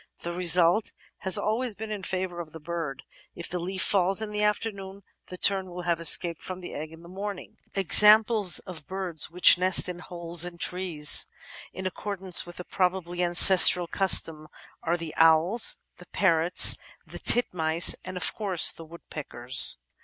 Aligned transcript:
The 0.21 0.31
result... 0.31 0.93
has 1.19 1.37
always 1.37 1.75
been 1.75 1.91
in 1.91 2.01
favour 2.01 2.39
of 2.39 2.53
the 2.53 2.59
bird; 2.59 3.03
if 3.35 3.47
the 3.47 3.59
leaf 3.59 3.83
falls 3.83 4.19
in 4.19 4.31
the 4.31 4.41
afternoon, 4.41 5.03
the 5.27 5.37
tern 5.37 5.69
will 5.69 5.83
have 5.83 5.99
escaped 5.99 6.41
from 6.41 6.59
the 6.59 6.73
egg 6.73 6.91
in 6.91 7.03
the 7.03 7.07
morning 7.07 7.57
I" 7.75 7.81
Examples 7.81 8.57
of 8.61 8.87
birds 8.87 9.29
which 9.29 9.59
nest 9.59 9.87
in 9.87 9.99
holes 9.99 10.43
in 10.43 10.57
trees, 10.57 11.27
in 11.71 11.85
accordance 11.85 12.47
with 12.47 12.55
the 12.57 12.63
probably 12.63 13.21
ancestral 13.23 13.85
custom, 13.85 14.47
are 14.81 14.97
the 14.97 15.13
Owls, 15.17 15.77
the 15.97 16.07
Parrots, 16.07 16.77
the 17.05 17.19
Titmice, 17.19 17.95
and 18.03 18.17
of 18.17 18.33
course 18.33 18.71
the 18.71 18.85
Woodpeckers. 18.85 19.77